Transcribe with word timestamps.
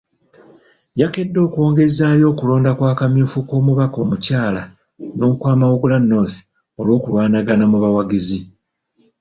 Yakedde 0.99 1.39
kwongezaayo 1.53 2.25
okulonda 2.31 2.71
kwa 2.77 2.91
kamyufu 2.99 3.39
k'omubaka 3.47 3.97
omukyala 4.03 4.61
n'okwa 5.17 5.51
Mawogola 5.59 5.97
North 6.09 6.35
olw'okulwanagana 6.79 7.63
mu 7.71 7.77
bawagizi. 7.83 8.39